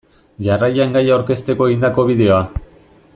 Jarraian 0.47 0.95
gaia 0.95 1.13
aurkezteko 1.17 1.69
egindako 1.73 2.07
bideoa. 2.11 2.41